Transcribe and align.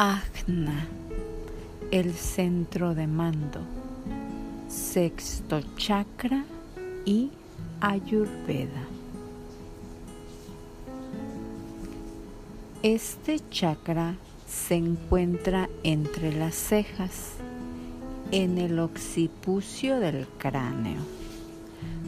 Ajna, 0.00 0.86
el 1.90 2.14
centro 2.14 2.94
de 2.94 3.08
mando, 3.08 3.58
sexto 4.68 5.60
chakra 5.76 6.44
y 7.04 7.32
Ayurveda. 7.80 8.86
Este 12.84 13.40
chakra 13.50 14.14
se 14.46 14.76
encuentra 14.76 15.68
entre 15.82 16.32
las 16.32 16.54
cejas, 16.54 17.32
en 18.30 18.58
el 18.58 18.78
occipucio 18.78 19.98
del 19.98 20.28
cráneo. 20.38 21.00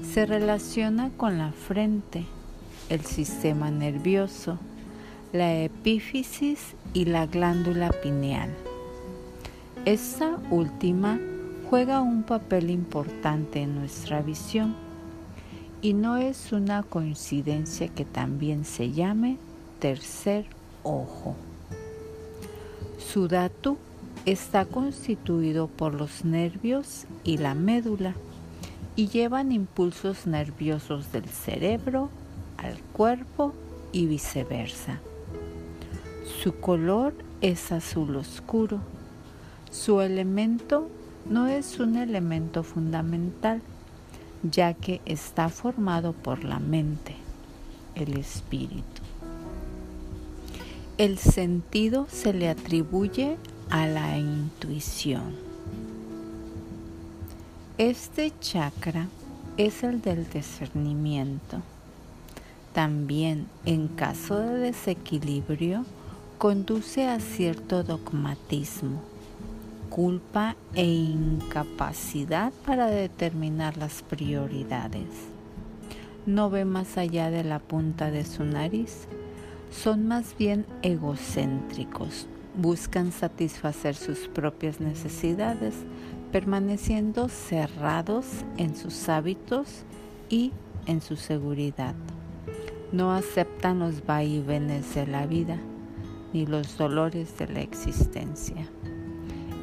Se 0.08 0.26
relaciona 0.26 1.10
con 1.16 1.38
la 1.38 1.50
frente, 1.50 2.24
el 2.88 3.00
sistema 3.00 3.72
nervioso, 3.72 4.60
la 5.32 5.54
epífisis 5.62 6.74
y 6.92 7.04
la 7.04 7.26
glándula 7.26 7.90
pineal. 7.90 8.50
Esta 9.84 10.38
última 10.50 11.20
juega 11.68 12.00
un 12.00 12.24
papel 12.24 12.68
importante 12.68 13.62
en 13.62 13.76
nuestra 13.76 14.22
visión 14.22 14.74
y 15.82 15.92
no 15.92 16.16
es 16.16 16.50
una 16.52 16.82
coincidencia 16.82 17.88
que 17.88 18.04
también 18.04 18.64
se 18.64 18.90
llame 18.90 19.36
tercer 19.78 20.46
ojo. 20.82 21.36
Su 22.98 23.28
datu 23.28 23.78
está 24.26 24.64
constituido 24.64 25.68
por 25.68 25.94
los 25.94 26.24
nervios 26.24 27.06
y 27.22 27.38
la 27.38 27.54
médula 27.54 28.14
y 28.96 29.06
llevan 29.06 29.52
impulsos 29.52 30.26
nerviosos 30.26 31.12
del 31.12 31.26
cerebro 31.26 32.10
al 32.58 32.78
cuerpo 32.92 33.54
y 33.92 34.06
viceversa. 34.06 35.00
Su 36.38 36.54
color 36.54 37.12
es 37.42 37.70
azul 37.70 38.16
oscuro. 38.16 38.80
Su 39.70 40.00
elemento 40.00 40.88
no 41.28 41.48
es 41.48 41.78
un 41.78 41.96
elemento 41.96 42.62
fundamental, 42.62 43.60
ya 44.42 44.72
que 44.72 45.02
está 45.04 45.50
formado 45.50 46.14
por 46.14 46.44
la 46.44 46.58
mente, 46.58 47.14
el 47.94 48.16
espíritu. 48.16 49.02
El 50.96 51.18
sentido 51.18 52.06
se 52.10 52.32
le 52.32 52.48
atribuye 52.48 53.36
a 53.68 53.86
la 53.86 54.16
intuición. 54.16 55.34
Este 57.76 58.32
chakra 58.40 59.08
es 59.58 59.82
el 59.82 60.00
del 60.00 60.28
discernimiento. 60.30 61.60
También 62.72 63.46
en 63.66 63.88
caso 63.88 64.38
de 64.38 64.58
desequilibrio 64.58 65.84
conduce 66.40 67.06
a 67.06 67.20
cierto 67.20 67.82
dogmatismo, 67.82 69.02
culpa 69.90 70.56
e 70.74 70.86
incapacidad 70.86 72.50
para 72.64 72.86
determinar 72.86 73.76
las 73.76 74.00
prioridades. 74.00 75.04
No 76.24 76.48
ve 76.48 76.64
más 76.64 76.96
allá 76.96 77.30
de 77.30 77.44
la 77.44 77.58
punta 77.58 78.10
de 78.10 78.24
su 78.24 78.44
nariz, 78.44 79.06
son 79.70 80.08
más 80.08 80.34
bien 80.38 80.64
egocéntricos, 80.80 82.26
buscan 82.56 83.12
satisfacer 83.12 83.94
sus 83.94 84.20
propias 84.26 84.80
necesidades, 84.80 85.74
permaneciendo 86.32 87.28
cerrados 87.28 88.24
en 88.56 88.76
sus 88.76 89.10
hábitos 89.10 89.82
y 90.30 90.52
en 90.86 91.02
su 91.02 91.16
seguridad. 91.16 91.94
No 92.92 93.12
aceptan 93.12 93.80
los 93.80 94.06
vaivenes 94.06 94.94
de 94.94 95.06
la 95.06 95.26
vida 95.26 95.58
ni 96.32 96.46
los 96.46 96.76
dolores 96.76 97.36
de 97.38 97.48
la 97.48 97.60
existencia. 97.60 98.68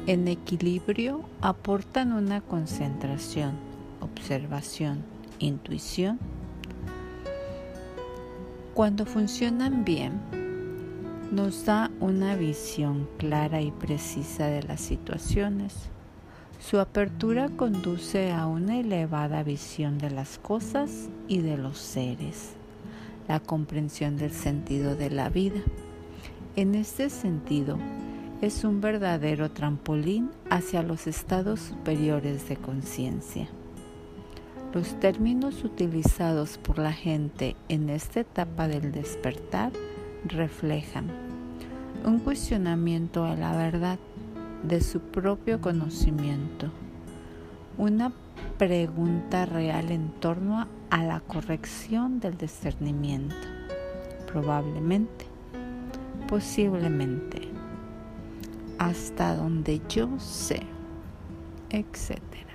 En 0.06 0.26
equilibrio 0.26 1.22
aportan 1.40 2.12
una 2.12 2.40
concentración, 2.40 3.52
observación, 4.00 5.02
intuición. 5.38 6.18
Cuando 8.74 9.04
funcionan 9.04 9.84
bien, 9.84 10.20
nos 11.30 11.66
da 11.66 11.90
una 12.00 12.36
visión 12.36 13.06
clara 13.18 13.60
y 13.60 13.70
precisa 13.70 14.46
de 14.46 14.62
las 14.62 14.80
situaciones. 14.80 15.74
Su 16.58 16.80
apertura 16.80 17.50
conduce 17.50 18.32
a 18.32 18.46
una 18.46 18.78
elevada 18.78 19.42
visión 19.42 19.98
de 19.98 20.10
las 20.10 20.38
cosas 20.38 21.08
y 21.28 21.40
de 21.40 21.58
los 21.58 21.76
seres, 21.76 22.54
la 23.28 23.40
comprensión 23.40 24.16
del 24.16 24.32
sentido 24.32 24.96
de 24.96 25.10
la 25.10 25.28
vida. 25.28 25.60
En 26.56 26.74
este 26.74 27.10
sentido, 27.10 27.78
es 28.40 28.64
un 28.64 28.80
verdadero 28.80 29.50
trampolín 29.50 30.30
hacia 30.50 30.82
los 30.82 31.06
estados 31.06 31.60
superiores 31.60 32.48
de 32.48 32.56
conciencia. 32.56 33.48
Los 34.72 34.98
términos 35.00 35.64
utilizados 35.64 36.58
por 36.58 36.78
la 36.78 36.92
gente 36.92 37.56
en 37.68 37.88
esta 37.88 38.20
etapa 38.20 38.68
del 38.68 38.92
despertar 38.92 39.72
reflejan 40.24 41.06
un 42.04 42.18
cuestionamiento 42.20 43.24
a 43.24 43.34
la 43.34 43.56
verdad 43.56 43.98
de 44.62 44.80
su 44.80 45.00
propio 45.00 45.60
conocimiento, 45.60 46.70
una 47.76 48.12
pregunta 48.56 49.46
real 49.46 49.90
en 49.90 50.10
torno 50.20 50.66
a 50.90 51.02
la 51.04 51.20
corrección 51.20 52.20
del 52.20 52.36
discernimiento, 52.36 53.36
probablemente, 54.30 55.27
posiblemente, 56.28 57.48
hasta 58.78 59.34
donde 59.34 59.80
yo 59.88 60.08
sé, 60.18 60.60
etcétera. 61.70 62.52